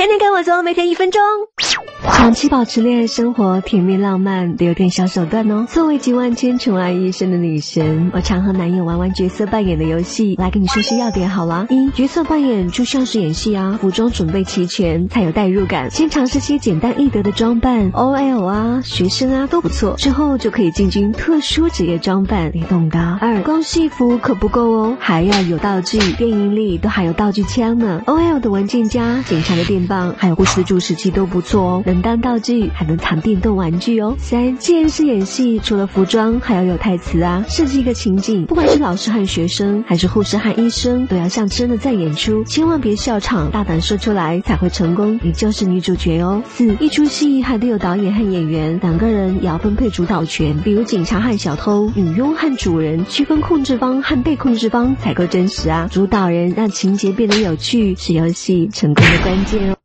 [0.00, 1.20] 天天跟我做，每天一分钟。
[2.02, 5.66] 长期保持恋爱生活，甜蜜浪漫，得有点小手段哦。
[5.68, 10.34] 作为集万千宠爱一身的女神，我常和男友玩玩角色扮演的游戏。
[10.36, 11.66] 来跟你说些要点好了。
[11.70, 15.90] 一、角色扮演就像是演戏啊，服装准备齐全才有代入感。
[15.90, 19.94] 先尝试些简单易得的装扮，OL 啊、学生啊都不错。
[19.96, 23.18] 之后就可以进军特殊职业装扮，你懂的。
[23.20, 25.98] 二、光戏服可不够哦，还要有道具。
[26.12, 28.02] 电影里都还有道具枪呢。
[28.06, 31.82] OL 的文件夹、警察的电棒，还有护士助时器都不错哦。
[31.92, 34.14] 能当道具，还能藏电动玩具哦。
[34.18, 37.44] 三，既然是演戏，除了服装，还要有台词啊。
[37.48, 46.42] 设计一个情景，不管是老师和学生，还是护士和医生，都要像真的在演出，千万别笑场，大胆说出来才会成功，你就是女主角哦。
[46.48, 55.88] 四，一出戏还得有导演和演员，两个人也要分配主导权，比如警察和小偷，女佣和主人，区分控制方和被控制方才够真实啊。
[55.90, 59.74] 主导人让情节变得有趣，是游戏成功的关键哦。